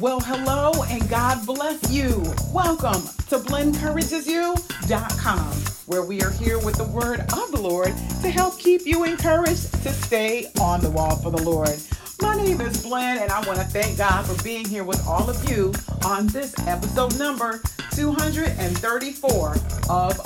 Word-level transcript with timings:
Well, 0.00 0.20
hello 0.20 0.72
and 0.88 1.06
God 1.10 1.44
bless 1.44 1.90
you. 1.90 2.22
Welcome 2.54 3.02
to 3.28 3.38
blendencouragesyou.com, 3.38 5.52
where 5.84 6.02
we 6.02 6.22
are 6.22 6.30
here 6.30 6.58
with 6.58 6.76
the 6.76 6.84
word 6.84 7.20
of 7.20 7.52
the 7.52 7.60
Lord 7.60 7.92
to 8.22 8.30
help 8.30 8.58
keep 8.58 8.86
you 8.86 9.04
encouraged 9.04 9.70
to 9.82 9.92
stay 9.92 10.50
on 10.58 10.80
the 10.80 10.88
wall 10.88 11.16
for 11.16 11.30
the 11.30 11.42
Lord. 11.42 11.76
My 12.22 12.34
name 12.34 12.62
is 12.62 12.82
Blen, 12.82 13.18
and 13.18 13.30
I 13.30 13.46
want 13.46 13.58
to 13.58 13.64
thank 13.66 13.98
God 13.98 14.24
for 14.24 14.42
being 14.42 14.64
here 14.64 14.84
with 14.84 15.06
all 15.06 15.28
of 15.28 15.50
you 15.50 15.74
on 16.06 16.28
this 16.28 16.54
episode 16.66 17.18
number 17.18 17.60
234 17.92 19.50
of 19.50 19.60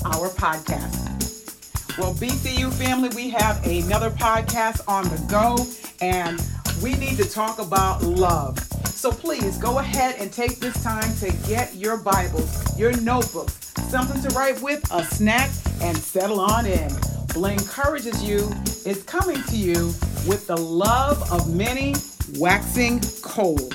our 0.05 0.29
podcast. 0.29 1.99
Well, 1.99 2.15
BCU 2.15 2.73
family, 2.73 3.09
we 3.17 3.29
have 3.31 3.67
another 3.67 4.11
podcast 4.11 4.83
on 4.87 5.09
the 5.09 5.19
go, 5.29 5.67
and 6.01 6.41
we 6.81 6.95
need 6.95 7.17
to 7.17 7.29
talk 7.29 7.59
about 7.59 8.05
love. 8.05 8.57
So 8.95 9.11
please 9.11 9.59
go 9.59 9.81
ahead 9.81 10.15
and 10.19 10.33
take 10.33 10.61
this 10.61 10.83
time 10.83 11.15
to 11.17 11.31
get 11.47 11.75
your 11.75 11.99
Bibles, 11.99 12.79
your 12.79 12.97
notebooks, 13.03 13.75
something 13.89 14.23
to 14.23 14.29
write 14.31 14.63
with, 14.63 14.83
a 14.93 15.05
snack, 15.05 15.51
and 15.83 15.95
settle 15.97 16.41
on 16.41 16.65
in. 16.65 16.91
Blen 17.35 17.59
encourages 17.59 18.23
you 18.23 18.51
is 18.87 19.03
coming 19.03 19.43
to 19.43 19.57
you 19.57 19.93
with 20.27 20.47
the 20.47 20.57
love 20.57 21.31
of 21.31 21.55
many 21.55 21.95
waxing 22.39 23.01
cold. 23.21 23.73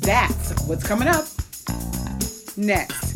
That's 0.00 0.60
what's 0.66 0.84
coming 0.84 1.06
up 1.06 1.26
next. 2.56 3.15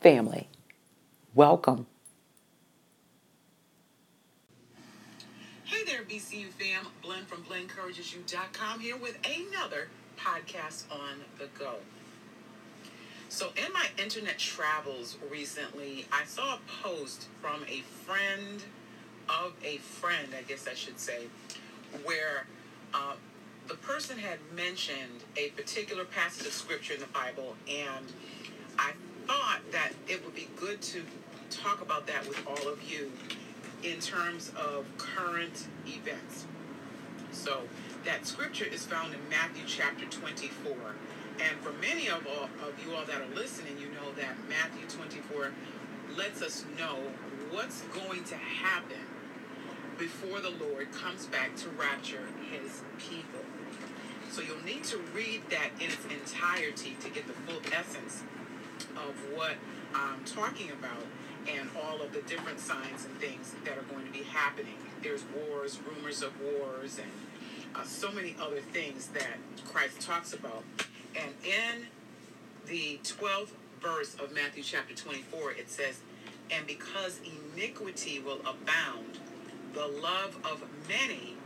family. 0.00 0.48
Welcome. 1.34 1.86
Hey 5.64 5.84
there, 5.84 6.02
BCU 6.02 6.48
fam. 6.48 6.86
Blen 7.02 7.24
from 7.26 7.42
BlenCouragesYou.com 7.44 8.80
here 8.80 8.96
with 8.96 9.18
another 9.24 9.88
podcast 10.16 10.84
on 10.90 11.20
the 11.38 11.46
go. 11.58 11.74
So, 13.28 13.50
in 13.56 13.72
my 13.74 13.86
internet 14.02 14.38
travels 14.38 15.18
recently, 15.30 16.06
I 16.10 16.24
saw 16.24 16.54
a 16.54 16.58
post 16.82 17.26
from 17.42 17.64
a 17.68 17.82
friend 18.04 18.62
of 19.28 19.52
a 19.62 19.76
friend, 19.78 20.28
I 20.36 20.42
guess 20.42 20.66
I 20.66 20.74
should 20.74 20.98
say, 20.98 21.24
where 22.04 22.46
uh, 22.94 23.14
the 23.66 23.74
person 23.74 24.18
had 24.18 24.38
mentioned 24.54 25.24
a 25.36 25.50
particular 25.50 26.06
passage 26.06 26.46
of 26.46 26.52
scripture 26.54 26.94
in 26.94 27.00
the 27.00 27.06
Bible, 27.08 27.54
and 27.68 28.06
I 28.78 28.92
thought 29.28 29.60
that 29.72 29.92
it 30.08 30.24
would 30.24 30.34
be 30.34 30.48
good 30.56 30.80
to 30.80 31.02
talk 31.50 31.82
about 31.82 32.06
that 32.06 32.26
with 32.26 32.42
all 32.46 32.68
of 32.68 32.82
you 32.90 33.12
in 33.84 34.00
terms 34.00 34.50
of 34.56 34.86
current 34.96 35.66
events. 35.86 36.46
So 37.30 37.60
that 38.04 38.26
scripture 38.26 38.64
is 38.64 38.86
found 38.86 39.12
in 39.12 39.20
Matthew 39.28 39.64
chapter 39.66 40.06
24. 40.06 40.72
And 41.40 41.60
for 41.60 41.72
many 41.74 42.08
of, 42.08 42.26
all, 42.26 42.48
of 42.66 42.74
you 42.84 42.94
all 42.94 43.04
that 43.04 43.20
are 43.20 43.34
listening, 43.34 43.78
you 43.78 43.86
know 43.88 44.12
that 44.16 44.34
Matthew 44.48 44.88
24 44.88 45.52
lets 46.16 46.42
us 46.42 46.64
know 46.78 46.96
what's 47.50 47.82
going 47.82 48.24
to 48.24 48.34
happen 48.34 48.96
before 49.98 50.40
the 50.40 50.50
Lord 50.50 50.90
comes 50.92 51.26
back 51.26 51.54
to 51.56 51.68
rapture 51.70 52.24
his 52.50 52.82
people. 52.98 53.44
So 54.30 54.42
you'll 54.42 54.64
need 54.64 54.84
to 54.84 54.98
read 55.14 55.42
that 55.50 55.70
in 55.78 55.90
its 55.90 56.04
entirety 56.06 56.96
to 57.00 57.10
get 57.10 57.26
the 57.26 57.34
full 57.34 57.60
essence 57.72 58.22
of 59.08 59.14
what 59.36 59.54
I'm 59.94 60.24
talking 60.24 60.70
about 60.70 61.04
and 61.48 61.68
all 61.82 62.02
of 62.02 62.12
the 62.12 62.22
different 62.22 62.60
signs 62.60 63.04
and 63.04 63.14
things 63.18 63.54
that 63.64 63.78
are 63.78 63.82
going 63.82 64.04
to 64.04 64.12
be 64.12 64.24
happening. 64.24 64.74
There's 65.02 65.24
wars, 65.34 65.78
rumors 65.86 66.22
of 66.22 66.32
wars, 66.40 66.98
and 66.98 67.10
uh, 67.74 67.84
so 67.84 68.10
many 68.10 68.36
other 68.40 68.60
things 68.60 69.08
that 69.08 69.38
Christ 69.64 70.00
talks 70.00 70.32
about. 70.32 70.64
And 71.16 71.32
in 71.44 71.86
the 72.66 72.98
12th 73.02 73.52
verse 73.80 74.14
of 74.14 74.32
Matthew 74.34 74.62
chapter 74.62 74.94
24, 74.94 75.52
it 75.52 75.70
says, 75.70 76.00
And 76.50 76.66
because 76.66 77.20
iniquity 77.54 78.18
will 78.18 78.40
abound, 78.40 79.18
the 79.74 79.86
love 79.86 80.36
of 80.44 80.64
many 80.88 81.36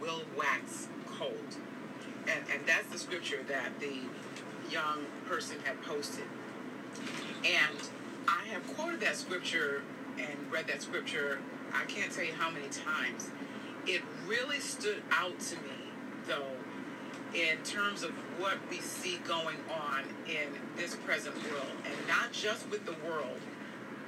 will 0.00 0.22
wax 0.38 0.88
cold. 1.06 1.56
And, 2.22 2.44
and 2.52 2.66
that's 2.66 2.86
the 2.88 2.98
scripture 2.98 3.40
that 3.48 3.78
the 3.80 3.98
young 4.70 5.04
person 5.26 5.56
had 5.64 5.80
posted. 5.82 6.24
And 7.44 7.76
I 8.28 8.46
have 8.48 8.66
quoted 8.76 9.00
that 9.00 9.16
scripture 9.16 9.82
and 10.18 10.36
read 10.50 10.66
that 10.68 10.82
scripture, 10.82 11.38
I 11.72 11.84
can't 11.84 12.12
tell 12.12 12.24
you 12.24 12.34
how 12.34 12.50
many 12.50 12.68
times. 12.68 13.30
It 13.86 14.02
really 14.26 14.60
stood 14.60 15.02
out 15.10 15.38
to 15.40 15.56
me, 15.56 15.92
though, 16.26 16.52
in 17.34 17.58
terms 17.64 18.02
of 18.02 18.10
what 18.38 18.58
we 18.68 18.78
see 18.78 19.18
going 19.26 19.56
on 19.72 20.02
in 20.28 20.48
this 20.76 20.96
present 20.96 21.34
world. 21.50 21.72
And 21.84 22.08
not 22.08 22.32
just 22.32 22.68
with 22.70 22.84
the 22.84 22.94
world, 23.08 23.38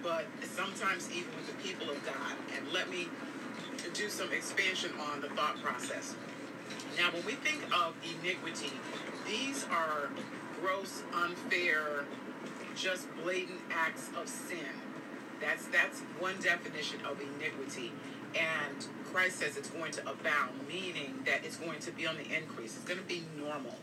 but 0.03 0.27
sometimes 0.43 1.09
even 1.11 1.31
with 1.37 1.47
the 1.47 1.63
people 1.63 1.91
of 1.91 2.05
God. 2.05 2.35
And 2.57 2.73
let 2.73 2.91
me 2.91 3.09
do 3.95 4.09
some 4.09 4.33
expansion 4.33 4.91
on 5.01 5.21
the 5.21 5.29
thought 5.31 5.63
process. 5.63 6.15
Now, 6.99 7.11
when 7.13 7.25
we 7.25 7.33
think 7.33 7.63
of 7.75 7.95
iniquity, 8.21 8.73
these 9.27 9.65
are 9.71 10.11
gross, 10.61 11.03
unfair, 11.15 12.05
just 12.77 13.07
blatant 13.23 13.61
acts 13.71 14.11
of 14.21 14.29
sin. 14.29 14.59
That's 15.41 15.67
that's 15.67 16.01
one 16.19 16.35
definition 16.41 17.01
of 17.05 17.21
iniquity. 17.21 17.93
And 18.35 18.87
Christ 19.13 19.39
says 19.41 19.57
it's 19.57 19.69
going 19.71 19.93
to 19.93 20.01
abound, 20.03 20.67
meaning 20.67 21.21
that 21.27 21.45
it's 21.45 21.57
going 21.57 21.81
to 21.81 21.91
be 21.91 22.07
on 22.07 22.17
the 22.17 22.35
increase. 22.35 22.77
It's 22.77 22.85
going 22.85 23.01
to 23.01 23.07
be 23.07 23.25
normal. 23.39 23.77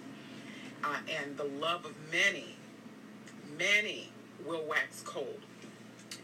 Uh, 0.83 0.95
and 1.21 1.37
the 1.37 1.43
love 1.43 1.85
of 1.85 1.93
many, 2.11 2.55
many 3.57 4.09
will 4.45 4.63
wax 4.65 5.01
cold. 5.03 5.39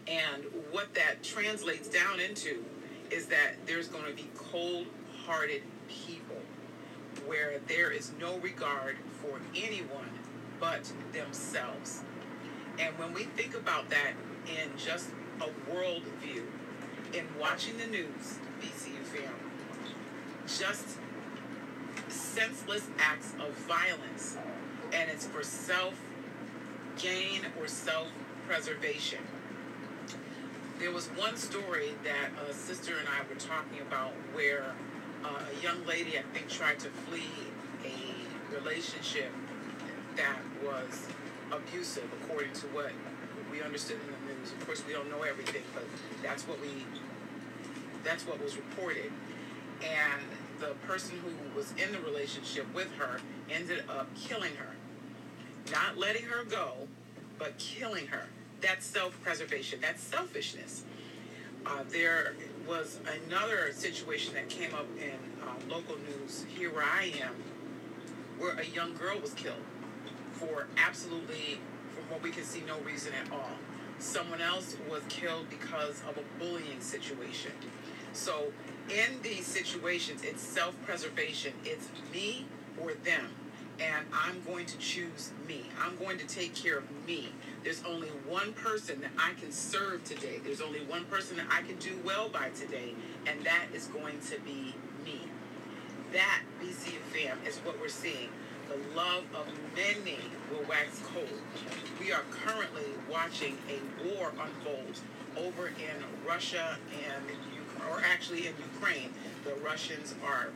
And 0.07 0.43
what 0.71 0.93
that 0.95 1.23
translates 1.23 1.87
down 1.87 2.19
into 2.19 2.63
is 3.11 3.27
that 3.27 3.53
there's 3.65 3.87
going 3.87 4.05
to 4.05 4.13
be 4.13 4.27
cold 4.35 4.87
hearted 5.25 5.61
people 5.87 6.37
where 7.25 7.59
there 7.67 7.91
is 7.91 8.11
no 8.19 8.37
regard 8.37 8.97
for 9.21 9.39
anyone 9.55 10.09
but 10.59 10.91
themselves. 11.11 12.01
And 12.79 12.97
when 12.97 13.13
we 13.13 13.23
think 13.23 13.55
about 13.55 13.89
that 13.89 14.11
in 14.47 14.69
just 14.77 15.09
a 15.41 15.73
world 15.73 16.03
view, 16.21 16.43
in 17.13 17.25
watching 17.39 17.77
the 17.77 17.87
news, 17.87 18.39
BCU 18.61 19.03
fam, 19.03 19.33
just 20.47 20.97
senseless 22.09 22.87
acts 22.99 23.33
of 23.39 23.53
violence, 23.67 24.37
and 24.93 25.09
it's 25.09 25.25
for 25.25 25.43
self 25.43 25.93
gain 26.97 27.41
or 27.59 27.67
self 27.67 28.07
preservation. 28.47 29.19
There 30.79 30.91
was 30.91 31.07
one 31.07 31.37
story 31.37 31.93
that 32.03 32.29
a 32.49 32.53
sister 32.53 32.97
and 32.97 33.07
I 33.07 33.21
were 33.29 33.39
talking 33.39 33.79
about 33.81 34.11
where 34.33 34.73
a 35.23 35.63
young 35.63 35.85
lady, 35.85 36.17
I 36.17 36.23
think, 36.33 36.49
tried 36.49 36.79
to 36.79 36.89
flee 36.89 37.23
a 37.85 38.53
relationship 38.53 39.31
that 40.17 40.37
was 40.63 41.07
abusive, 41.57 42.09
according 42.23 42.53
to 42.53 42.67
what 42.67 42.91
we 43.51 43.61
understood 43.61 43.97
in 44.05 44.07
the 44.27 44.33
news. 44.35 44.51
Of 44.53 44.65
course, 44.65 44.83
we 44.87 44.93
don't 44.93 45.09
know 45.09 45.23
everything, 45.23 45.63
but 45.73 45.85
that's 46.23 46.43
what 46.47 46.59
we 46.61 46.69
that's 48.03 48.25
what 48.27 48.41
was 48.43 48.55
reported. 48.57 49.11
and 49.83 50.21
the 50.59 50.73
person 50.87 51.17
who 51.19 51.57
was 51.57 51.71
in 51.73 51.91
the 51.91 51.99
relationship 51.99 52.65
with 52.73 52.91
her 52.95 53.19
ended 53.49 53.83
up 53.89 54.07
killing 54.15 54.55
her. 54.55 54.75
Not 55.71 55.97
letting 55.97 56.23
her 56.25 56.43
go, 56.45 56.87
but 57.37 57.57
killing 57.57 58.07
her. 58.07 58.27
That's 58.61 58.85
self 58.85 59.21
preservation, 59.23 59.79
that's 59.81 60.01
selfishness. 60.01 60.83
Uh, 61.65 61.83
there 61.89 62.35
was 62.67 62.99
another 63.27 63.71
situation 63.73 64.33
that 64.35 64.49
came 64.49 64.73
up 64.73 64.87
in 64.99 65.13
uh, 65.43 65.53
local 65.73 65.97
news 65.97 66.45
here 66.57 66.71
where 66.71 66.83
I 66.85 67.13
am, 67.21 67.33
where 68.39 68.53
a 68.53 68.65
young 68.65 68.95
girl 68.95 69.19
was 69.19 69.33
killed 69.33 69.63
for 70.45 70.67
absolutely, 70.77 71.59
from 71.93 72.09
what 72.09 72.21
we 72.21 72.31
can 72.31 72.43
see, 72.43 72.61
no 72.67 72.79
reason 72.79 73.13
at 73.13 73.31
all. 73.31 73.51
Someone 73.99 74.41
else 74.41 74.75
was 74.89 75.01
killed 75.09 75.49
because 75.49 76.01
of 76.07 76.17
a 76.17 76.39
bullying 76.39 76.81
situation. 76.81 77.51
So, 78.13 78.51
in 78.89 79.21
these 79.21 79.45
situations, 79.45 80.23
it's 80.23 80.41
self 80.41 80.75
preservation. 80.85 81.53
It's 81.63 81.89
me 82.13 82.45
or 82.81 82.93
them. 82.93 83.29
And 83.79 84.05
I'm 84.13 84.41
going 84.45 84.65
to 84.67 84.77
choose 84.77 85.31
me. 85.47 85.63
I'm 85.81 85.97
going 85.97 86.17
to 86.19 86.25
take 86.25 86.55
care 86.55 86.77
of 86.77 86.85
me. 87.05 87.29
There's 87.63 87.83
only 87.85 88.07
one 88.25 88.53
person 88.53 89.01
that 89.01 89.11
I 89.17 89.33
can 89.33 89.51
serve 89.51 90.05
today. 90.05 90.39
There's 90.41 90.61
only 90.61 90.79
one 90.85 91.03
person 91.05 91.35
that 91.37 91.47
I 91.51 91.61
can 91.61 91.75
do 91.77 91.99
well 92.05 92.29
by 92.29 92.49
today, 92.49 92.93
and 93.27 93.43
that 93.43 93.65
is 93.73 93.87
going 93.87 94.19
to 94.29 94.39
be 94.41 94.75
me. 95.03 95.19
That, 96.13 96.43
BCU 96.61 96.99
fam, 97.11 97.37
is 97.45 97.57
what 97.59 97.77
we're 97.81 97.89
seeing. 97.89 98.29
The 98.69 98.95
love 98.95 99.23
of 99.35 99.47
many 99.75 100.17
will 100.51 100.67
wax 100.67 100.99
cold. 101.13 101.41
We 101.99 102.11
are 102.11 102.23
currently 102.31 102.85
watching 103.09 103.57
a 103.69 104.05
war 104.05 104.31
unfold 104.31 104.99
over 105.37 105.67
in 105.67 106.27
Russia 106.27 106.77
and 107.07 107.25
or 107.91 108.01
actually 108.01 108.47
in 108.47 108.53
Ukraine. 108.73 109.13
The 109.43 109.53
Russians 109.63 110.15
are 110.25 110.49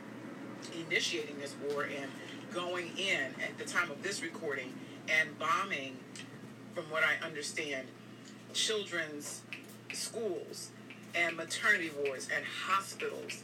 initiating 0.86 1.38
this 1.38 1.54
war 1.68 1.84
and 1.84 2.10
going 2.52 2.90
in 2.98 3.34
at 3.42 3.56
the 3.58 3.64
time 3.64 3.90
of 3.90 4.02
this 4.02 4.22
recording 4.22 4.72
and 5.08 5.38
bombing, 5.38 5.96
from 6.74 6.84
what 6.84 7.02
I 7.04 7.24
understand, 7.24 7.86
children's 8.52 9.42
schools 9.92 10.70
and 11.14 11.36
maternity 11.36 11.90
wards 12.04 12.28
and 12.34 12.44
hospitals 12.44 13.42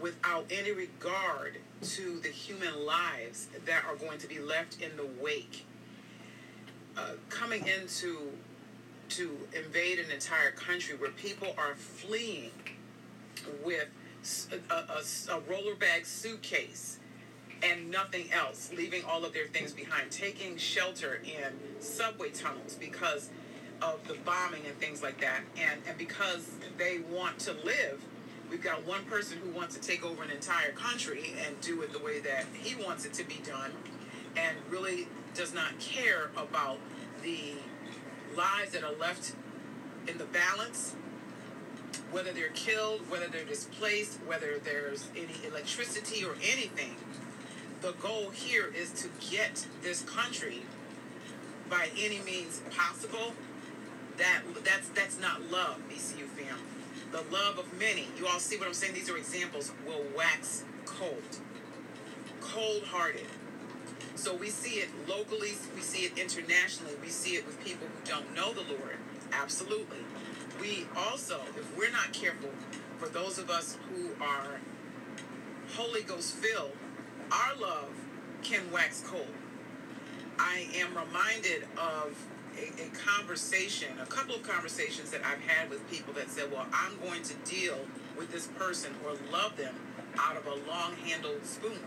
without 0.00 0.46
any 0.50 0.72
regard 0.72 1.58
to 1.82 2.18
the 2.20 2.28
human 2.28 2.84
lives 2.84 3.48
that 3.64 3.84
are 3.84 3.96
going 3.96 4.18
to 4.18 4.26
be 4.26 4.38
left 4.38 4.80
in 4.80 4.96
the 4.96 5.06
wake. 5.20 5.64
Uh, 6.96 7.12
coming 7.28 7.66
into 7.66 8.32
to 9.08 9.38
invade 9.54 9.98
an 9.98 10.10
entire 10.10 10.50
country 10.50 10.96
where 10.96 11.10
people 11.12 11.54
are 11.58 11.74
fleeing 11.74 12.50
with 13.64 13.86
a, 14.70 14.74
a, 14.74 15.36
a 15.36 15.40
roller 15.48 15.74
bag 15.74 16.04
suitcase 16.04 16.98
and 17.62 17.90
nothing 17.90 18.30
else, 18.32 18.70
leaving 18.76 19.04
all 19.04 19.24
of 19.24 19.32
their 19.32 19.46
things 19.46 19.72
behind, 19.72 20.10
taking 20.10 20.56
shelter 20.56 21.22
in 21.24 21.80
subway 21.80 22.30
tunnels 22.30 22.74
because 22.74 23.30
of 23.80 24.06
the 24.08 24.14
bombing 24.24 24.66
and 24.66 24.76
things 24.78 25.02
like 25.02 25.20
that, 25.20 25.40
and, 25.56 25.80
and 25.86 25.96
because 25.98 26.50
they 26.78 26.98
want 27.10 27.38
to 27.38 27.52
live. 27.64 28.02
We've 28.50 28.62
got 28.62 28.86
one 28.86 29.04
person 29.04 29.38
who 29.38 29.50
wants 29.50 29.76
to 29.76 29.80
take 29.80 30.04
over 30.04 30.22
an 30.22 30.30
entire 30.30 30.70
country 30.72 31.34
and 31.46 31.60
do 31.60 31.82
it 31.82 31.92
the 31.92 31.98
way 31.98 32.20
that 32.20 32.44
he 32.54 32.74
wants 32.74 33.04
it 33.04 33.12
to 33.14 33.24
be 33.24 33.40
done, 33.44 33.72
and 34.36 34.56
really 34.70 35.08
does 35.34 35.52
not 35.52 35.78
care 35.78 36.30
about 36.36 36.78
the 37.22 37.54
lives 38.36 38.72
that 38.72 38.84
are 38.84 38.94
left 38.94 39.34
in 40.06 40.18
the 40.18 40.24
balance 40.24 40.94
whether 42.10 42.32
they're 42.32 42.48
killed, 42.48 43.00
whether 43.10 43.26
they're 43.26 43.44
displaced, 43.44 44.18
whether 44.26 44.58
there's 44.58 45.08
any 45.16 45.34
electricity 45.46 46.24
or 46.24 46.34
anything, 46.34 46.94
the 47.80 47.92
goal 47.92 48.30
here 48.30 48.72
is 48.74 48.90
to 48.92 49.08
get 49.30 49.66
this 49.82 50.02
country 50.02 50.62
by 51.68 51.88
any 51.98 52.20
means 52.20 52.62
possible. 52.70 53.34
That 54.16 54.42
that's 54.64 54.88
that's 54.90 55.20
not 55.20 55.50
love, 55.50 55.76
BCU 55.90 56.26
fam. 56.26 56.56
The 57.12 57.22
love 57.32 57.58
of 57.58 57.78
many. 57.78 58.08
You 58.18 58.26
all 58.26 58.38
see 58.38 58.56
what 58.56 58.66
I'm 58.66 58.74
saying? 58.74 58.94
These 58.94 59.10
are 59.10 59.16
examples. 59.16 59.72
Will 59.86 60.02
wax 60.16 60.64
cold, 60.84 61.22
cold-hearted. 62.40 63.26
So 64.14 64.34
we 64.34 64.50
see 64.50 64.80
it 64.80 64.88
locally. 65.08 65.52
We 65.74 65.80
see 65.80 66.04
it 66.04 66.18
internationally. 66.18 66.94
We 67.02 67.08
see 67.08 67.36
it 67.36 67.46
with 67.46 67.62
people 67.64 67.86
who 67.86 68.10
don't 68.10 68.34
know 68.34 68.52
the 68.52 68.62
Lord. 68.62 68.96
Absolutely 69.32 69.98
we 70.60 70.86
also, 70.96 71.40
if 71.56 71.76
we're 71.76 71.90
not 71.90 72.12
careful, 72.12 72.50
for 72.98 73.08
those 73.08 73.38
of 73.38 73.50
us 73.50 73.76
who 73.88 74.10
are 74.22 74.60
Holy 75.74 76.02
Ghost 76.02 76.34
filled, 76.34 76.72
our 77.30 77.56
love 77.60 77.90
can 78.42 78.70
wax 78.70 79.02
cold. 79.06 79.26
I 80.38 80.66
am 80.76 80.96
reminded 80.96 81.66
of 81.76 82.16
a, 82.58 82.82
a, 82.82 82.88
conversation, 82.90 83.88
a 84.00 84.06
couple 84.06 84.34
of 84.34 84.42
conversations 84.42 85.10
that 85.10 85.20
I've 85.24 85.40
had 85.40 85.70
with 85.70 85.88
people 85.90 86.12
that 86.14 86.30
said, 86.30 86.50
Well, 86.50 86.66
I'm 86.72 86.98
going 86.98 87.22
to 87.22 87.34
deal 87.44 87.78
with 88.16 88.32
this 88.32 88.46
person 88.46 88.92
or 89.04 89.12
love 89.32 89.56
them 89.56 89.74
out 90.18 90.36
of 90.36 90.46
a 90.46 90.54
long 90.68 90.94
handled 91.04 91.44
spoon. 91.44 91.80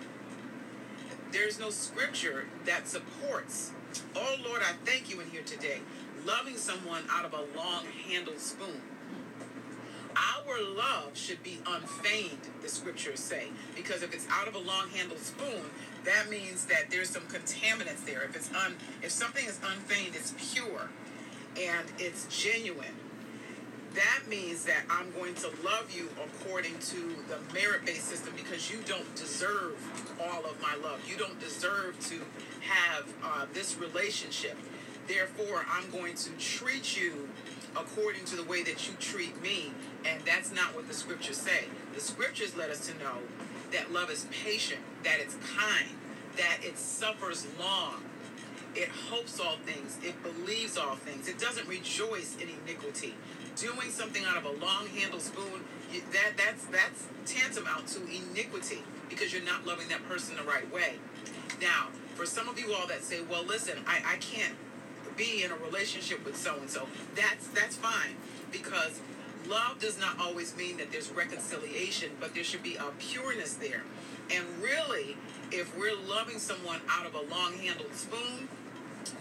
There's 1.32 1.60
no 1.60 1.70
scripture 1.70 2.46
that 2.66 2.88
supports. 2.88 3.72
Oh 4.16 4.36
Lord, 4.46 4.62
I 4.62 4.74
thank 4.86 5.10
you 5.10 5.20
in 5.22 5.30
here 5.30 5.44
today 5.44 5.80
loving 6.26 6.58
someone 6.58 7.04
out 7.10 7.26
of 7.26 7.34
a 7.34 7.58
long 7.58 7.86
handled 8.08 8.40
spoon. 8.40 8.82
Our 10.16 10.62
love 10.76 11.16
should 11.16 11.44
be 11.44 11.60
unfeigned, 11.66 12.50
the 12.62 12.68
scriptures 12.68 13.20
say, 13.20 13.48
because 13.76 14.04
if 14.04 14.14
it's 14.14 14.28
out 14.30 14.48
of 14.48 14.56
a 14.56 14.60
long 14.60 14.90
handled 14.90 15.20
spoon, 15.20 15.62
that 16.06 16.30
means 16.30 16.66
that 16.66 16.90
there's 16.90 17.10
some 17.10 17.24
contaminants 17.24 18.06
there. 18.06 18.24
If 18.24 18.36
it's 18.36 18.50
un, 18.54 18.76
if 19.02 19.12
something 19.12 19.46
is 19.46 19.60
unfeigned, 19.64 20.16
it's 20.16 20.34
pure 20.54 20.90
and 21.60 21.88
it's 21.98 22.26
genuine. 22.28 22.96
That 23.96 24.30
means 24.30 24.66
that 24.66 24.84
I'm 24.90 25.12
going 25.12 25.34
to 25.36 25.48
love 25.66 25.92
you 25.92 26.10
according 26.24 26.78
to 26.78 27.16
the 27.28 27.54
merit 27.54 27.86
based 27.86 28.06
system 28.06 28.34
because 28.36 28.72
you 28.72 28.80
don't 28.86 29.16
deserve 29.16 29.76
all 30.22 30.46
of 30.46 30.62
my 30.62 30.76
love. 30.84 31.02
You 31.10 31.18
don't 31.18 31.40
deserve 31.40 32.00
to 32.10 32.20
have 32.62 33.08
uh, 33.24 33.46
this 33.54 33.78
relationship. 33.78 34.58
Therefore, 35.08 35.66
I'm 35.72 35.90
going 35.90 36.14
to 36.16 36.30
treat 36.38 36.96
you 36.96 37.30
according 37.76 38.26
to 38.26 38.36
the 38.36 38.44
way 38.44 38.62
that 38.64 38.88
you 38.88 38.94
treat 39.00 39.42
me. 39.42 39.72
And 40.06 40.22
that's 40.24 40.52
not 40.54 40.76
what 40.76 40.88
the 40.88 40.94
scriptures 40.94 41.38
say. 41.38 41.66
The 41.96 42.00
scriptures 42.00 42.56
let 42.56 42.70
us 42.70 42.88
to 42.88 42.94
know 43.00 43.18
that 43.72 43.92
love 43.92 44.10
is 44.10 44.26
patient, 44.44 44.82
that 45.04 45.20
it's 45.20 45.36
kind, 45.58 45.90
that 46.38 46.58
it 46.62 46.78
suffers 46.78 47.48
long, 47.60 48.04
it 48.76 48.90
hopes 48.90 49.40
all 49.40 49.58
things, 49.66 49.98
it 50.04 50.16
believes 50.24 50.78
all 50.78 50.96
things, 50.96 51.28
it 51.28 51.40
doesn't 51.40 51.68
rejoice 51.68 52.36
in 52.42 52.50
iniquity. 52.64 53.16
Doing 53.56 53.90
something 53.90 54.24
out 54.26 54.38
of 54.38 54.46
a 54.46 54.52
long-handled 54.64 55.22
spoon, 55.22 55.66
that 56.14 56.38
that's 56.38 56.66
that's 56.66 57.08
tantamount 57.26 57.88
to 57.88 58.00
iniquity 58.04 58.80
because 59.10 59.34
you're 59.34 59.44
not 59.44 59.66
loving 59.66 59.88
that 59.90 60.08
person 60.08 60.38
the 60.38 60.44
right 60.44 60.72
way. 60.74 60.96
Now, 61.62 61.88
for 62.16 62.26
some 62.26 62.48
of 62.48 62.60
you 62.60 62.74
all 62.74 62.88
that 62.88 63.04
say, 63.04 63.22
well, 63.22 63.44
listen, 63.44 63.80
I, 63.86 64.02
I 64.14 64.16
can't 64.18 64.56
be 65.18 65.44
in 65.44 65.52
a 65.52 65.56
relationship 65.56 66.24
with 66.24 66.38
so 66.38 66.56
and 66.56 66.70
so. 66.70 66.88
That's 67.16 67.48
that's 67.50 67.76
fine 67.76 68.16
because 68.52 69.02
love 69.50 69.80
does 69.80 70.00
not 70.00 70.20
always 70.20 70.56
mean 70.56 70.78
that 70.78 70.92
there's 70.92 71.10
reconciliation, 71.12 72.12
but 72.20 72.34
there 72.36 72.44
should 72.44 72.64
be 72.64 72.76
a 72.76 72.86
pureness 73.00 73.56
there. 73.56 73.84
And 74.32 74.46
really, 74.62 75.18
if 75.52 75.76
we're 75.78 75.98
loving 76.08 76.38
someone 76.38 76.80
out 76.90 77.06
of 77.06 77.16
a 77.16 77.22
long-handled 77.22 77.94
spoon, 77.96 78.48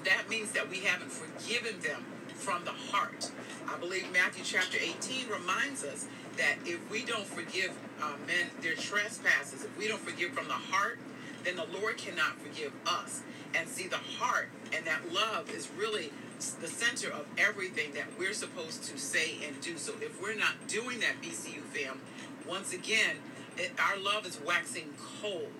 that 0.04 0.28
means 0.28 0.52
that 0.52 0.68
we 0.68 0.80
haven't 0.80 1.11
forgiven 1.11 1.80
them 1.80 2.04
from 2.35 2.64
the 2.64 2.70
heart. 2.70 3.30
I 3.68 3.78
believe 3.78 4.12
Matthew 4.12 4.44
chapter 4.44 4.78
18 4.80 5.28
reminds 5.28 5.82
us 5.85 6.06
that 6.37 6.56
if 6.64 6.78
we 6.90 7.04
don't 7.04 7.26
forgive 7.26 7.73
uh, 8.00 8.12
men 8.26 8.50
their 8.61 8.75
trespasses, 8.75 9.64
if 9.64 9.78
we 9.78 9.88
don't 9.88 10.00
forgive 10.00 10.32
from 10.32 10.47
the 10.47 10.52
heart, 10.52 10.99
then 11.44 11.56
the 11.56 11.66
Lord 11.80 11.97
cannot 11.97 12.38
forgive 12.38 12.73
us 12.87 13.23
and 13.54 13.68
see 13.68 13.88
the 13.88 13.97
heart 13.97 14.49
and 14.75 14.85
that 14.87 15.12
love 15.12 15.50
is 15.54 15.68
really 15.76 16.11
the 16.38 16.68
center 16.68 17.11
of 17.11 17.26
everything 17.37 17.92
that 17.95 18.07
we're 18.18 18.33
supposed 18.33 18.85
to 18.85 18.99
say 18.99 19.37
and 19.47 19.61
do. 19.61 19.76
So 19.76 19.92
if 20.00 20.21
we're 20.23 20.37
not 20.37 20.54
doing 20.68 21.00
that, 21.00 21.21
BCU 21.23 21.62
fam, 21.73 22.00
once 22.49 22.73
again, 22.73 23.16
it, 23.57 23.73
our 23.78 23.99
love 23.99 24.25
is 24.26 24.38
waxing 24.47 24.95
cold. 25.21 25.52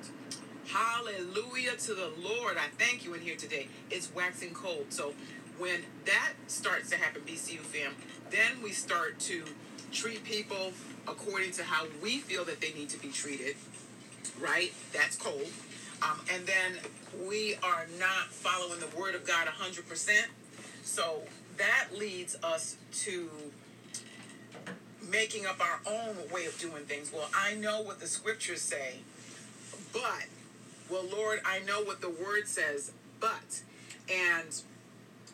Hallelujah 0.69 1.77
to 1.79 1.95
the 1.95 2.13
Lord. 2.23 2.57
I 2.57 2.69
thank 2.79 3.05
you 3.05 3.15
in 3.15 3.21
here 3.21 3.37
today. 3.37 3.69
It's 3.91 4.15
waxing 4.15 4.55
cold. 4.55 4.87
So 4.91 5.15
when 5.59 5.81
that 6.05 6.35
starts 6.47 6.91
to 6.91 6.97
happen, 6.97 7.23
BCU 7.23 7.59
fam, 7.59 7.95
then 8.31 8.63
we 8.63 8.71
start 8.71 9.19
to 9.21 9.45
treat 9.91 10.23
people 10.25 10.73
according 11.09 11.53
to 11.53 11.65
how 11.65 11.87
we 12.03 12.19
feel 12.19 12.45
that 12.45 12.61
they 12.61 12.73
need 12.73 12.91
to 12.91 12.99
be 12.99 13.09
treated, 13.09 13.57
right? 14.41 14.73
That's 14.93 15.17
cold. 15.17 15.49
Um, 16.03 16.21
and 16.33 16.47
then 16.47 16.79
we 17.27 17.57
are 17.63 17.87
not 17.99 18.31
following 18.31 18.79
the 18.79 18.97
word 18.97 19.15
of 19.15 19.27
God 19.27 19.49
100%. 19.49 20.11
So 20.89 21.21
that 21.59 21.89
leads 21.97 22.37
us 22.43 22.77
to 23.05 23.29
making 25.11 25.45
up 25.45 25.61
our 25.61 25.81
own 25.87 26.17
way 26.33 26.47
of 26.47 26.59
doing 26.59 26.85
things. 26.85 27.13
Well, 27.13 27.29
I 27.37 27.55
know 27.55 27.83
what 27.83 28.01
the 28.01 28.07
scriptures 28.07 28.63
say, 28.63 28.97
but, 29.93 30.27
well, 30.91 31.05
Lord, 31.05 31.41
I 31.45 31.61
know 31.61 31.83
what 31.83 32.01
the 32.01 32.09
word 32.09 32.49
says, 32.49 32.93
but. 33.21 33.63
And 34.11 34.61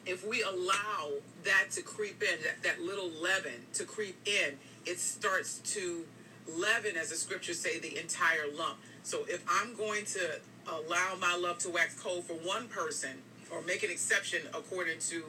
if 0.05 0.27
we 0.27 0.43
allow 0.43 1.13
that 1.45 1.71
to 1.71 1.83
creep 1.83 2.23
in, 2.23 2.43
that, 2.43 2.63
that 2.65 2.83
little 2.83 3.09
leaven 3.09 3.67
to 3.75 3.85
creep 3.85 4.17
in, 4.27 4.59
it 4.85 4.99
starts 4.99 5.59
to 5.75 6.05
leaven, 6.49 6.97
as 6.97 7.11
the 7.11 7.17
scriptures 7.17 7.61
say, 7.61 7.79
the 7.79 7.97
entire 7.99 8.53
lump. 8.53 8.79
So 9.05 9.21
if 9.29 9.45
I'm 9.49 9.77
going 9.77 10.05
to 10.07 10.41
allow 10.67 11.15
my 11.21 11.37
love 11.37 11.59
to 11.59 11.71
wax 11.71 11.95
cold 11.99 12.25
for 12.25 12.35
one 12.35 12.67
person, 12.67 13.23
or 13.55 13.63
make 13.63 13.83
an 13.83 13.91
exception 13.91 14.43
according 14.53 14.99
to 14.99 15.23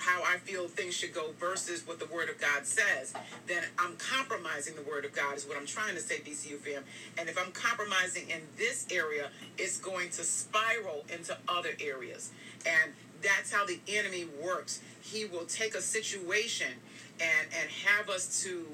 how 0.00 0.22
I 0.22 0.38
feel 0.38 0.66
things 0.66 0.94
should 0.94 1.12
go 1.12 1.32
versus 1.38 1.86
what 1.86 1.98
the 1.98 2.06
Word 2.06 2.30
of 2.30 2.40
God 2.40 2.66
says, 2.66 3.12
then 3.46 3.62
I'm 3.78 3.96
compromising 3.96 4.74
the 4.74 4.82
Word 4.82 5.04
of 5.04 5.12
God, 5.12 5.36
is 5.36 5.46
what 5.46 5.58
I'm 5.58 5.66
trying 5.66 5.94
to 5.94 6.00
say, 6.00 6.20
BCU 6.20 6.56
fam. 6.58 6.84
And 7.18 7.28
if 7.28 7.38
I'm 7.38 7.52
compromising 7.52 8.30
in 8.30 8.40
this 8.56 8.86
area, 8.90 9.28
it's 9.58 9.78
going 9.78 10.08
to 10.10 10.24
spiral 10.24 11.04
into 11.12 11.36
other 11.48 11.70
areas. 11.80 12.30
And 12.66 12.92
that's 13.22 13.52
how 13.52 13.66
the 13.66 13.78
enemy 13.88 14.26
works. 14.42 14.80
He 15.02 15.26
will 15.26 15.44
take 15.44 15.74
a 15.74 15.82
situation 15.82 16.72
and 17.20 17.48
and 17.60 17.70
have 17.86 18.08
us 18.08 18.42
to 18.42 18.64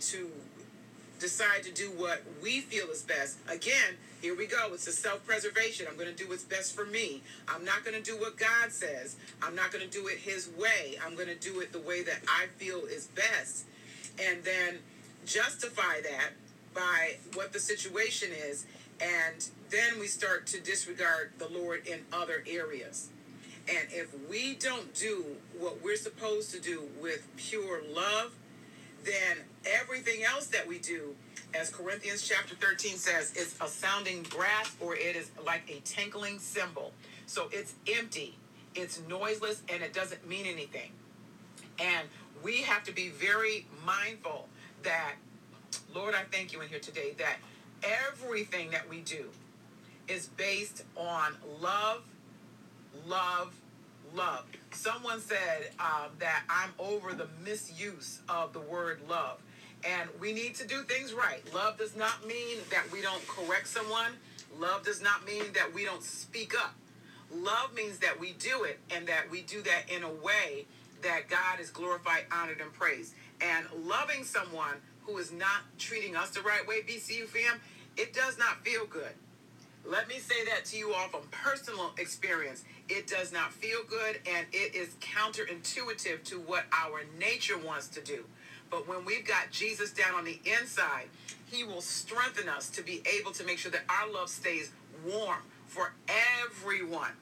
to 0.00 0.30
decide 1.18 1.62
to 1.64 1.72
do 1.72 1.90
what 1.90 2.22
we 2.42 2.60
feel 2.60 2.88
is 2.88 3.02
best. 3.02 3.38
Again, 3.48 3.96
here 4.20 4.36
we 4.36 4.46
go. 4.46 4.70
It's 4.72 4.86
a 4.86 4.92
self 4.92 5.24
preservation. 5.26 5.86
I'm 5.88 5.96
going 5.96 6.14
to 6.14 6.14
do 6.14 6.28
what's 6.28 6.44
best 6.44 6.74
for 6.74 6.84
me. 6.84 7.22
I'm 7.48 7.64
not 7.64 7.84
going 7.84 7.96
to 7.96 8.02
do 8.02 8.18
what 8.18 8.36
God 8.36 8.70
says. 8.70 9.16
I'm 9.42 9.54
not 9.54 9.72
going 9.72 9.88
to 9.88 9.90
do 9.90 10.08
it 10.08 10.18
His 10.18 10.50
way. 10.58 10.98
I'm 11.04 11.14
going 11.14 11.28
to 11.28 11.36
do 11.36 11.60
it 11.60 11.72
the 11.72 11.80
way 11.80 12.02
that 12.02 12.20
I 12.28 12.46
feel 12.56 12.80
is 12.86 13.06
best. 13.08 13.64
And 14.20 14.42
then 14.42 14.78
justify 15.24 16.00
that 16.02 16.30
by 16.74 17.16
what 17.34 17.52
the 17.52 17.60
situation 17.60 18.30
is. 18.32 18.66
And 19.00 19.48
then 19.70 20.00
we 20.00 20.06
start 20.06 20.46
to 20.48 20.60
disregard 20.60 21.32
the 21.38 21.48
Lord 21.48 21.86
in 21.86 22.00
other 22.12 22.42
areas. 22.48 23.08
And 23.68 23.86
if 23.90 24.08
we 24.28 24.54
don't 24.54 24.94
do 24.94 25.24
what 25.58 25.82
we're 25.82 25.96
supposed 25.96 26.50
to 26.52 26.60
do 26.60 26.88
with 27.00 27.28
pure 27.36 27.82
love, 27.94 28.32
then 29.04 29.44
everything 29.66 30.24
else 30.24 30.46
that 30.48 30.66
we 30.66 30.78
do, 30.78 31.14
as 31.54 31.70
Corinthians 31.70 32.26
chapter 32.26 32.54
13 32.54 32.96
says, 32.96 33.34
is 33.34 33.56
a 33.60 33.68
sounding 33.68 34.22
brass 34.24 34.74
or 34.80 34.94
it 34.94 35.16
is 35.16 35.30
like 35.44 35.62
a 35.70 35.80
tinkling 35.80 36.38
cymbal. 36.38 36.92
So 37.26 37.48
it's 37.52 37.74
empty, 37.86 38.36
it's 38.74 39.00
noiseless, 39.08 39.62
and 39.72 39.82
it 39.82 39.92
doesn't 39.92 40.26
mean 40.28 40.46
anything. 40.46 40.90
And 41.78 42.08
we 42.42 42.58
have 42.62 42.84
to 42.84 42.92
be 42.92 43.08
very 43.10 43.66
mindful 43.84 44.48
that, 44.82 45.14
Lord, 45.94 46.14
I 46.14 46.22
thank 46.30 46.52
you 46.52 46.60
in 46.60 46.68
here 46.68 46.78
today, 46.78 47.14
that 47.18 47.36
everything 47.82 48.70
that 48.70 48.88
we 48.88 49.00
do 49.00 49.26
is 50.08 50.26
based 50.26 50.84
on 50.96 51.34
love, 51.60 52.02
love, 53.06 53.54
love. 54.14 54.46
Someone 54.70 55.20
said 55.20 55.70
um, 55.78 56.10
that 56.18 56.42
I'm 56.48 56.70
over 56.78 57.12
the 57.12 57.28
misuse 57.44 58.20
of 58.28 58.52
the 58.52 58.60
word 58.60 59.00
love. 59.08 59.38
And 59.84 60.08
we 60.20 60.32
need 60.32 60.54
to 60.56 60.66
do 60.66 60.82
things 60.82 61.12
right. 61.12 61.42
Love 61.54 61.78
does 61.78 61.96
not 61.96 62.26
mean 62.26 62.58
that 62.70 62.90
we 62.92 63.00
don't 63.00 63.26
correct 63.28 63.68
someone. 63.68 64.12
Love 64.58 64.84
does 64.84 65.00
not 65.00 65.24
mean 65.24 65.44
that 65.54 65.72
we 65.72 65.84
don't 65.84 66.02
speak 66.02 66.54
up. 66.58 66.74
Love 67.32 67.74
means 67.74 67.98
that 67.98 68.18
we 68.18 68.32
do 68.38 68.64
it 68.64 68.78
and 68.90 69.06
that 69.06 69.30
we 69.30 69.42
do 69.42 69.62
that 69.62 69.84
in 69.88 70.02
a 70.02 70.10
way 70.10 70.66
that 71.02 71.28
God 71.28 71.60
is 71.60 71.70
glorified, 71.70 72.24
honored, 72.32 72.60
and 72.60 72.72
praised. 72.72 73.14
And 73.40 73.66
loving 73.84 74.24
someone 74.24 74.76
who 75.02 75.18
is 75.18 75.30
not 75.30 75.62
treating 75.78 76.16
us 76.16 76.30
the 76.30 76.40
right 76.40 76.66
way, 76.66 76.82
BCU 76.82 77.26
fam, 77.26 77.60
it 77.96 78.12
does 78.12 78.38
not 78.38 78.64
feel 78.64 78.86
good. 78.86 79.12
Let 79.84 80.08
me 80.08 80.18
say 80.18 80.44
that 80.46 80.64
to 80.66 80.76
you 80.76 80.92
all 80.92 81.08
from 81.08 81.22
personal 81.30 81.92
experience. 81.98 82.64
It 82.88 83.06
does 83.06 83.32
not 83.32 83.52
feel 83.52 83.80
good 83.88 84.20
and 84.26 84.46
it 84.52 84.74
is 84.74 84.88
counterintuitive 85.00 86.24
to 86.24 86.40
what 86.40 86.64
our 86.72 87.02
nature 87.18 87.56
wants 87.58 87.88
to 87.88 88.02
do. 88.02 88.24
But 88.70 88.88
when 88.88 89.04
we've 89.04 89.26
got 89.26 89.50
Jesus 89.50 89.90
down 89.92 90.14
on 90.14 90.24
the 90.24 90.38
inside, 90.44 91.08
he 91.46 91.64
will 91.64 91.80
strengthen 91.80 92.48
us 92.48 92.68
to 92.70 92.82
be 92.82 93.02
able 93.18 93.32
to 93.32 93.44
make 93.44 93.58
sure 93.58 93.70
that 93.70 93.82
our 93.88 94.12
love 94.12 94.28
stays 94.28 94.70
warm 95.06 95.42
for 95.66 95.92
everyone. 96.44 97.12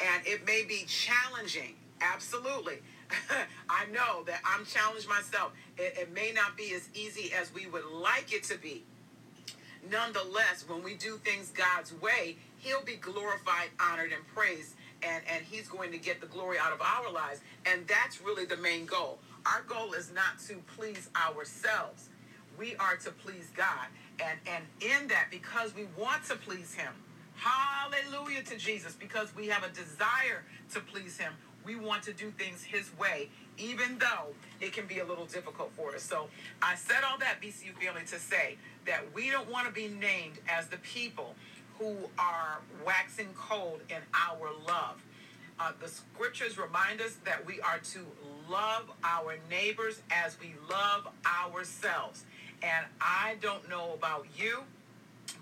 And 0.00 0.26
it 0.26 0.46
may 0.46 0.64
be 0.64 0.84
challenging, 0.86 1.74
absolutely. 2.00 2.78
I 3.68 3.86
know 3.92 4.22
that 4.24 4.40
I'm 4.44 4.64
challenged 4.64 5.08
myself. 5.08 5.52
It, 5.76 5.94
it 5.98 6.14
may 6.14 6.32
not 6.32 6.56
be 6.56 6.72
as 6.74 6.88
easy 6.94 7.32
as 7.32 7.52
we 7.52 7.66
would 7.66 7.84
like 7.84 8.32
it 8.32 8.44
to 8.44 8.58
be. 8.58 8.84
Nonetheless, 9.90 10.64
when 10.68 10.82
we 10.82 10.94
do 10.94 11.18
things 11.24 11.50
God's 11.50 11.92
way, 12.00 12.36
He'll 12.62 12.84
be 12.84 12.94
glorified, 12.96 13.70
honored, 13.80 14.12
and 14.12 14.26
praised. 14.34 14.74
And, 15.02 15.24
and 15.28 15.44
he's 15.44 15.66
going 15.66 15.90
to 15.90 15.98
get 15.98 16.20
the 16.20 16.28
glory 16.28 16.58
out 16.60 16.72
of 16.72 16.80
our 16.80 17.10
lives. 17.10 17.40
And 17.66 17.88
that's 17.88 18.20
really 18.20 18.44
the 18.44 18.56
main 18.56 18.86
goal. 18.86 19.18
Our 19.46 19.62
goal 19.62 19.92
is 19.92 20.12
not 20.14 20.38
to 20.48 20.56
please 20.76 21.10
ourselves. 21.16 22.08
We 22.58 22.76
are 22.76 22.96
to 22.96 23.10
please 23.10 23.50
God. 23.56 23.86
And, 24.20 24.38
and 24.46 24.64
in 24.80 25.08
that, 25.08 25.26
because 25.30 25.74
we 25.74 25.86
want 25.96 26.24
to 26.26 26.36
please 26.36 26.74
him, 26.74 26.92
hallelujah 27.36 28.42
to 28.44 28.56
Jesus, 28.56 28.94
because 28.94 29.34
we 29.34 29.48
have 29.48 29.64
a 29.64 29.70
desire 29.70 30.44
to 30.72 30.80
please 30.80 31.18
him, 31.18 31.32
we 31.64 31.76
want 31.76 32.02
to 32.04 32.12
do 32.12 32.30
things 32.32 32.62
his 32.62 32.90
way, 32.98 33.30
even 33.56 33.98
though 33.98 34.28
it 34.60 34.72
can 34.72 34.86
be 34.86 34.98
a 34.98 35.04
little 35.04 35.26
difficult 35.26 35.72
for 35.76 35.94
us. 35.94 36.02
So 36.02 36.28
I 36.60 36.74
said 36.74 36.98
all 37.08 37.18
that, 37.18 37.40
BCU 37.40 37.74
family, 37.80 38.02
to 38.08 38.18
say 38.18 38.56
that 38.86 39.02
we 39.14 39.30
don't 39.30 39.50
want 39.50 39.66
to 39.66 39.72
be 39.72 39.88
named 39.88 40.38
as 40.48 40.68
the 40.68 40.78
people 40.78 41.34
who 41.78 41.96
are 42.18 42.60
waxing 42.84 43.28
cold 43.36 43.80
in 43.88 43.98
our 44.14 44.50
love. 44.66 45.02
Uh, 45.58 45.72
the 45.80 45.88
scriptures 45.88 46.58
remind 46.58 47.00
us 47.00 47.16
that 47.24 47.46
we 47.46 47.60
are 47.60 47.78
to 47.78 48.00
love 48.48 48.90
our 49.04 49.36
neighbors 49.50 50.02
as 50.10 50.36
we 50.40 50.54
love 50.68 51.08
ourselves. 51.26 52.24
And 52.62 52.86
I 53.00 53.36
don't 53.40 53.68
know 53.68 53.92
about 53.92 54.26
you, 54.36 54.60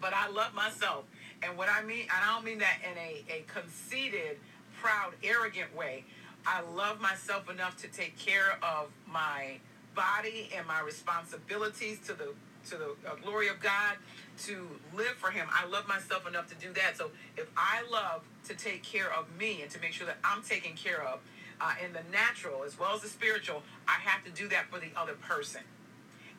but 0.00 0.12
I 0.14 0.28
love 0.28 0.54
myself. 0.54 1.04
And 1.42 1.56
what 1.56 1.68
I 1.70 1.82
mean, 1.82 2.02
and 2.02 2.24
I 2.24 2.34
don't 2.34 2.44
mean 2.44 2.58
that 2.58 2.78
in 2.84 2.96
a, 2.98 3.24
a 3.32 3.44
conceited, 3.46 4.38
proud, 4.80 5.14
arrogant 5.22 5.74
way. 5.74 6.04
I 6.46 6.62
love 6.62 7.00
myself 7.00 7.50
enough 7.50 7.76
to 7.82 7.88
take 7.88 8.18
care 8.18 8.58
of 8.62 8.88
my 9.06 9.58
body 9.94 10.50
and 10.56 10.66
my 10.66 10.80
responsibilities 10.80 11.98
to 12.06 12.14
the 12.14 12.32
to 12.66 12.76
the 12.76 12.90
uh, 13.08 13.14
glory 13.22 13.48
of 13.48 13.58
God 13.60 13.96
to 14.40 14.68
live 14.96 15.16
for 15.16 15.30
him. 15.30 15.46
I 15.50 15.66
love 15.66 15.86
myself 15.86 16.26
enough 16.26 16.48
to 16.48 16.54
do 16.54 16.72
that. 16.74 16.96
So 16.96 17.10
if 17.36 17.48
I 17.56 17.82
love 17.90 18.22
to 18.48 18.54
take 18.54 18.82
care 18.82 19.12
of 19.12 19.26
me 19.38 19.62
and 19.62 19.70
to 19.70 19.80
make 19.80 19.92
sure 19.92 20.06
that 20.06 20.18
I'm 20.24 20.42
taken 20.42 20.74
care 20.74 21.02
of 21.02 21.20
uh, 21.60 21.74
in 21.84 21.92
the 21.92 22.02
natural 22.10 22.64
as 22.64 22.78
well 22.78 22.94
as 22.94 23.02
the 23.02 23.08
spiritual, 23.08 23.62
I 23.86 24.00
have 24.00 24.24
to 24.24 24.30
do 24.30 24.48
that 24.48 24.70
for 24.70 24.80
the 24.80 24.90
other 24.96 25.14
person. 25.14 25.62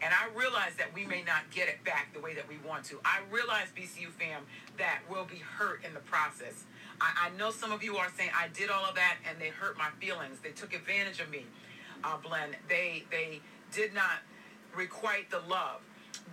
And 0.02 0.12
I 0.14 0.36
realize 0.36 0.74
that 0.80 0.94
we 0.96 1.06
may 1.06 1.22
not 1.22 1.52
get 1.52 1.68
it 1.68 1.84
back 1.84 2.12
the 2.14 2.20
way 2.20 2.34
that 2.34 2.50
we 2.50 2.58
want 2.68 2.86
to. 2.86 3.00
I 3.06 3.20
realize, 3.30 3.68
BCU 3.76 4.10
fam, 4.10 4.44
that 4.80 5.02
we'll 5.08 5.26
be 5.26 5.38
hurt 5.38 5.86
in 5.86 5.94
the 5.94 6.00
process. 6.00 6.64
I, 7.00 7.28
I 7.28 7.38
know 7.38 7.52
some 7.52 7.72
of 7.72 7.84
you 7.84 7.98
are 7.98 8.10
saying, 8.18 8.32
I 8.36 8.48
did 8.48 8.72
all 8.72 8.84
of 8.84 8.96
that 8.96 9.18
and 9.30 9.40
they 9.40 9.50
hurt 9.50 9.78
my 9.78 9.90
feelings. 10.00 10.40
They 10.42 10.52
took 10.52 10.74
advantage 10.74 11.20
of 11.20 11.30
me, 11.30 11.46
uh, 12.04 12.18
Blen. 12.18 12.56
They, 12.68 13.04
they 13.12 13.42
did 13.72 13.94
not 13.94 14.26
requite 14.76 15.30
the 15.30 15.42
love 15.48 15.82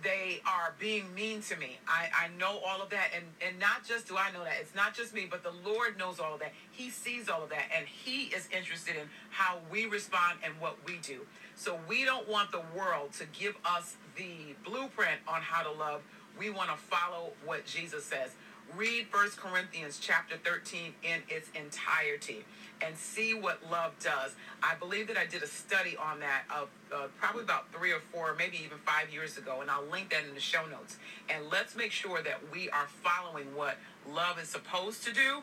they 0.03 0.41
are 0.45 0.73
being 0.79 1.13
mean 1.13 1.41
to 1.43 1.55
me. 1.57 1.77
I, 1.87 2.09
I 2.25 2.27
know 2.37 2.59
all 2.67 2.81
of 2.81 2.89
that. 2.89 3.09
And, 3.15 3.25
and 3.45 3.59
not 3.59 3.85
just 3.85 4.07
do 4.07 4.17
I 4.17 4.31
know 4.31 4.43
that, 4.43 4.53
it's 4.59 4.75
not 4.75 4.93
just 4.93 5.13
me, 5.13 5.27
but 5.29 5.43
the 5.43 5.53
Lord 5.65 5.97
knows 5.97 6.19
all 6.19 6.33
of 6.33 6.39
that. 6.39 6.53
He 6.71 6.89
sees 6.89 7.29
all 7.29 7.43
of 7.43 7.49
that. 7.49 7.65
And 7.75 7.87
He 7.87 8.25
is 8.25 8.47
interested 8.55 8.95
in 8.95 9.07
how 9.29 9.57
we 9.71 9.85
respond 9.85 10.39
and 10.43 10.53
what 10.59 10.77
we 10.85 10.97
do. 10.97 11.21
So 11.55 11.77
we 11.87 12.05
don't 12.05 12.27
want 12.27 12.51
the 12.51 12.61
world 12.75 13.13
to 13.13 13.25
give 13.37 13.55
us 13.65 13.95
the 14.15 14.55
blueprint 14.63 15.19
on 15.27 15.41
how 15.41 15.63
to 15.63 15.71
love. 15.71 16.01
We 16.37 16.49
want 16.49 16.69
to 16.69 16.77
follow 16.77 17.31
what 17.45 17.65
Jesus 17.65 18.05
says. 18.05 18.31
Read 18.75 19.07
First 19.11 19.37
Corinthians 19.37 19.99
chapter 19.99 20.37
13 20.37 20.93
in 21.03 21.21
its 21.27 21.49
entirety 21.55 22.45
and 22.85 22.95
see 22.97 23.33
what 23.33 23.59
love 23.69 23.93
does. 23.99 24.31
I 24.63 24.75
believe 24.75 25.07
that 25.07 25.17
I 25.17 25.25
did 25.25 25.43
a 25.43 25.47
study 25.47 25.95
on 25.97 26.19
that 26.19 26.43
of 26.53 26.69
uh, 26.93 27.07
probably 27.19 27.43
about 27.43 27.71
three 27.71 27.91
or 27.91 27.99
four, 27.99 28.35
maybe 28.37 28.57
even 28.63 28.77
five 28.85 29.11
years 29.11 29.37
ago, 29.37 29.61
and 29.61 29.69
I'll 29.69 29.85
link 29.85 30.09
that 30.11 30.23
in 30.27 30.33
the 30.33 30.41
show 30.41 30.65
notes. 30.65 30.97
And 31.29 31.49
let's 31.51 31.75
make 31.75 31.91
sure 31.91 32.21
that 32.21 32.39
we 32.51 32.69
are 32.69 32.87
following 33.03 33.55
what 33.55 33.77
love 34.09 34.39
is 34.39 34.49
supposed 34.49 35.03
to 35.05 35.13
do. 35.13 35.41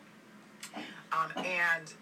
Um, 1.12 1.44
and 1.44 1.92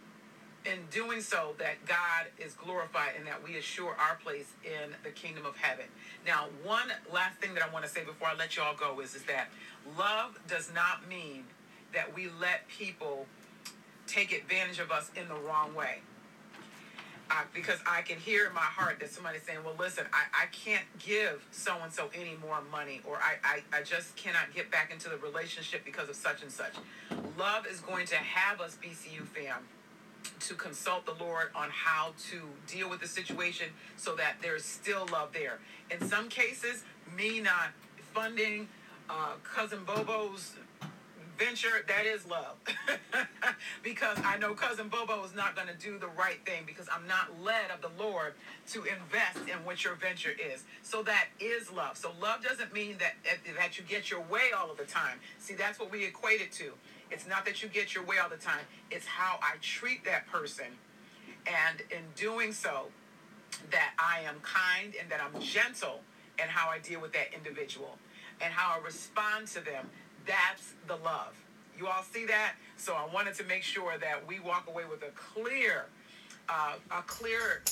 in 0.65 0.79
doing 0.91 1.21
so, 1.21 1.55
that 1.59 1.85
God 1.87 2.27
is 2.39 2.55
glorified 2.55 3.13
and 3.19 3.27
that 3.27 3.43
we 3.45 3.57
assure 3.57 3.95
our 4.01 4.17
place 4.23 4.53
in 4.65 4.93
the 5.03 5.11
kingdom 5.11 5.45
of 5.45 5.57
heaven. 5.57 5.85
Now, 6.27 6.47
one 6.63 6.89
last 7.13 7.39
thing 7.39 7.55
that 7.55 7.63
I 7.63 7.73
want 7.73 7.85
to 7.85 7.91
say 7.91 8.03
before 8.05 8.29
I 8.29 8.35
let 8.35 8.57
you 8.57 8.63
all 8.63 8.75
go 8.75 9.01
is, 9.01 9.15
is 9.15 9.25
that 9.25 9.49
love 9.99 10.39
does 10.49 10.71
not 10.75 11.07
mean 11.09 11.45
that 11.93 12.15
we 12.15 12.29
let 12.41 12.67
people 12.69 13.27
take 14.15 14.33
advantage 14.33 14.79
of 14.81 14.93
us 14.93 15.11
in 15.17 15.29
the 15.29 15.37
wrong 15.37 15.75
way. 15.75 15.99
uh, 17.31 17.43
because 17.55 17.79
I 17.87 18.03
can 18.03 18.19
hear 18.19 18.47
in 18.47 18.55
my 18.55 18.61
heart 18.61 19.01
that 19.01 19.11
somebody's 19.11 19.43
saying, 19.43 19.61
well, 19.65 19.75
listen, 19.79 20.05
I, 20.13 20.45
I 20.45 20.47
can't 20.47 20.85
give 20.99 21.45
so 21.51 21.75
and 21.83 21.93
so 21.93 22.11
any 22.15 22.37
more 22.41 22.61
money, 22.71 23.01
or 23.07 23.17
I, 23.17 23.63
I, 23.75 23.79
I 23.79 23.83
just 23.83 24.17
cannot 24.17 24.55
get 24.55 24.71
back 24.71 24.93
into 24.93 25.09
the 25.09 25.17
relationship 25.19 25.85
because 25.85 26.09
of 26.09 26.17
such 26.17 26.43
and 26.43 26.53
such. 26.53 26.75
Love 27.39 27.67
is 27.67 27.81
going 27.81 28.07
to 28.09 28.17
have 28.17 28.61
us, 28.61 28.79
BCU 28.83 29.27
fam, 29.27 29.57
to 30.41 30.55
consult 30.55 31.07
the 31.07 31.15
Lord 31.25 31.49
on 31.57 31.71
how 31.71 32.13
to 32.31 32.43
deal 32.67 32.91
with 32.91 33.01
the 33.01 33.09
situation 33.09 33.69
so 33.97 34.15
that 34.17 34.37
there's 34.43 34.65
still 34.65 35.09
love 35.13 35.31
there. 35.33 35.59
In 35.91 36.07
some 36.09 36.29
cases, 36.29 36.85
me 37.17 37.41
not 37.41 37.71
funding 38.15 38.69
uh, 39.11 39.33
cousin 39.45 39.81
Bobo's 39.85 40.55
venture, 41.39 41.85
that 41.89 42.07
is 42.07 42.27
love. 42.27 42.57
because 43.83 44.19
I 44.25 44.39
know 44.39 44.55
cousin 44.55 44.89
Bobo 44.89 45.25
is 45.25 45.35
not 45.35 45.55
going 45.55 45.69
to 45.69 45.75
do 45.75 45.99
the 45.99 46.09
right 46.09 46.45
thing 46.45 46.63
because 46.67 46.87
I'm 46.93 47.07
not 47.07 47.43
led 47.43 47.71
of 47.71 47.81
the 47.81 48.03
Lord 48.03 48.35
to 48.69 48.85
invest 48.85 49.39
in 49.49 49.65
what 49.65 49.85
your 49.85 49.95
venture 49.95 50.33
is. 50.33 50.65
So 50.83 51.03
that 51.03 51.27
is 51.41 51.71
love. 51.73 51.97
So 51.97 52.13
love 52.21 52.43
doesn't 52.43 52.73
mean 52.73 52.97
that 52.99 53.15
that 53.57 53.79
you 53.79 53.85
get 53.85 54.11
your 54.11 54.21
way 54.21 54.53
all 54.57 54.71
of 54.71 54.77
the 54.77 54.85
time. 54.85 55.19
See, 55.39 55.55
that's 55.55 55.79
what 55.79 55.91
we 55.91 56.05
equate 56.05 56.41
it 56.41 56.53
to. 56.53 56.73
It's 57.11 57.27
not 57.27 57.45
that 57.45 57.63
you 57.63 57.69
get 57.69 57.95
your 57.95 58.05
way 58.05 58.17
all 58.23 58.29
the 58.29 58.37
time. 58.37 58.65
It's 58.91 59.07
how 59.07 59.39
I 59.43 59.57
treat 59.61 60.05
that 60.05 60.27
person. 60.27 60.67
And 61.47 61.81
in 61.91 62.03
doing 62.17 62.53
so, 62.53 62.87
that 63.71 63.93
I 63.99 64.21
am 64.27 64.41
kind 64.43 64.95
and 65.01 65.11
that 65.11 65.21
I'm 65.21 65.41
gentle 65.41 66.01
and 66.39 66.51
how 66.51 66.69
I 66.69 66.79
deal 66.79 67.01
with 67.01 67.13
that 67.13 67.29
individual 67.35 67.99
and 68.41 68.53
how 68.53 68.79
I 68.79 68.85
respond 68.85 69.47
to 69.49 69.65
them 69.65 69.89
that's 70.27 70.73
the 70.87 70.97
love. 70.97 71.35
You 71.79 71.87
all 71.89 72.03
see 72.03 72.27
that? 72.27 72.53
So 72.77 72.95
I 72.95 73.07
wanted 73.13 73.35
to 73.35 73.45
make 73.45 73.63
sure 73.63 73.99
that 73.99 74.27
we 74.27 74.41
walk 74.41 74.69
away 74.69 74.85
with 74.89 75.03
a 75.03 75.11
clear, 75.17 75.87
uh, 76.49 76.75
a 76.91 77.03
clear, 77.03 77.63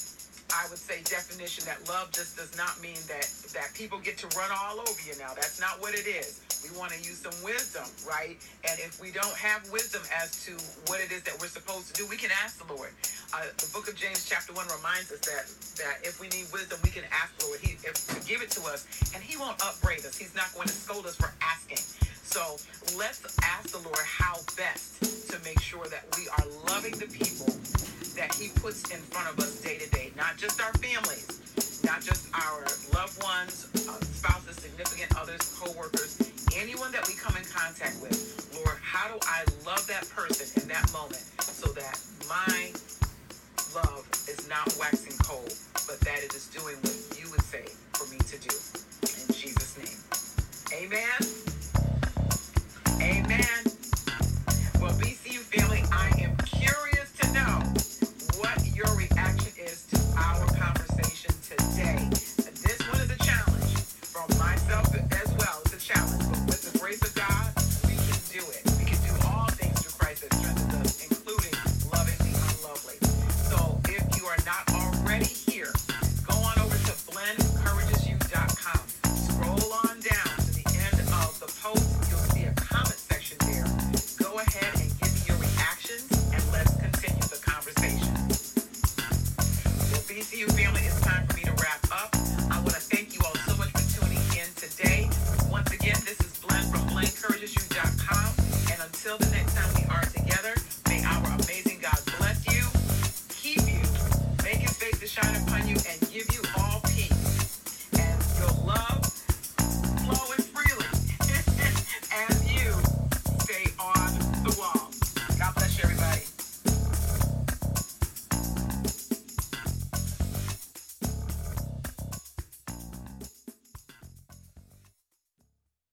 I 0.52 0.66
would 0.71 0.78
say, 0.78 1.02
definition 1.04 1.64
that 1.66 1.87
love 1.88 2.11
just 2.12 2.37
does 2.37 2.56
not 2.56 2.80
mean 2.82 2.99
that 3.09 3.28
that 3.54 3.75
people 3.75 3.99
get 3.99 4.18
to 4.18 4.26
run 4.37 4.50
all 4.50 4.80
over 4.80 5.00
you. 5.06 5.12
Now 5.18 5.35
that's 5.35 5.61
not 5.61 5.80
what 5.80 5.94
it 5.94 6.06
is. 6.06 6.40
We 6.62 6.76
want 6.78 6.92
to 6.92 6.99
use 6.99 7.18
some 7.18 7.35
wisdom, 7.44 7.85
right? 8.06 8.38
And 8.68 8.78
if 8.78 9.00
we 9.00 9.11
don't 9.11 9.35
have 9.37 9.68
wisdom 9.71 10.02
as 10.14 10.44
to 10.47 10.52
what 10.90 11.00
it 11.00 11.11
is 11.11 11.23
that 11.25 11.35
we're 11.40 11.50
supposed 11.50 11.94
to 11.94 11.94
do, 11.94 12.06
we 12.09 12.16
can 12.16 12.30
ask 12.42 12.64
the 12.64 12.73
Lord. 12.73 12.90
Uh, 13.35 13.50
the 13.59 13.68
book 13.73 13.88
of 13.88 13.97
James, 13.97 14.28
chapter 14.28 14.52
one, 14.52 14.66
reminds 14.71 15.11
us 15.11 15.21
that 15.26 15.47
that 15.82 15.97
if 16.06 16.21
we 16.21 16.28
need 16.28 16.47
wisdom, 16.52 16.78
we 16.85 16.90
can 16.90 17.04
ask 17.11 17.37
the 17.38 17.47
Lord 17.47 17.61
he, 17.61 17.75
if, 17.82 17.94
to 18.14 18.18
give 18.28 18.42
it 18.42 18.50
to 18.59 18.62
us, 18.71 18.87
and 19.14 19.23
He 19.23 19.37
won't 19.37 19.61
upbraid 19.62 20.04
us. 20.06 20.16
He's 20.16 20.35
not 20.35 20.52
going 20.54 20.68
to 20.68 20.75
scold 20.75 21.06
us 21.06 21.16
for 21.16 21.32
asking. 21.42 21.78
So 22.32 22.56
let's 22.96 23.20
ask 23.44 23.68
the 23.76 23.84
Lord 23.84 24.00
how 24.08 24.40
best 24.56 25.28
to 25.28 25.36
make 25.44 25.60
sure 25.60 25.84
that 25.92 26.08
we 26.16 26.32
are 26.32 26.48
loving 26.64 26.96
the 26.96 27.04
people 27.04 27.52
that 28.16 28.32
He 28.32 28.48
puts 28.56 28.88
in 28.88 28.96
front 29.12 29.28
of 29.28 29.38
us 29.44 29.60
day 29.60 29.76
to 29.76 29.90
day, 29.90 30.12
not 30.16 30.38
just 30.38 30.56
our 30.56 30.72
families, 30.80 31.28
not 31.84 32.00
just 32.00 32.32
our 32.32 32.64
loved 32.96 33.22
ones, 33.22 33.68
uh, 33.84 34.00
spouses, 34.16 34.56
significant 34.56 35.12
others, 35.20 35.44
co-workers, 35.60 36.16
anyone 36.56 36.90
that 36.92 37.06
we 37.06 37.12
come 37.20 37.36
in 37.36 37.44
contact 37.44 38.00
with. 38.00 38.16
Lord, 38.56 38.80
how 38.80 39.12
do 39.12 39.20
I 39.28 39.44
love 39.68 39.86
that 39.88 40.08
person 40.08 40.48
in 40.62 40.68
that 40.72 40.88
moment 40.88 41.20
so 41.36 41.68
that 41.76 42.00
my 42.32 42.72
love 43.76 44.08
is 44.24 44.48
not 44.48 44.72
waxing 44.80 45.20
cold, 45.20 45.52
but 45.84 46.00
that 46.00 46.24
it 46.24 46.32
is 46.32 46.48
doing 46.48 46.80
what 46.80 46.96
you 47.20 47.28
would 47.28 47.44
say 47.44 47.68
for 47.92 48.08
me 48.08 48.16
to 48.24 48.40
do. 48.40 48.56
In 49.04 49.28
Jesus' 49.36 49.76
name. 49.76 50.00
Amen. 50.80 51.51
but 54.82 54.98
be 54.98 55.21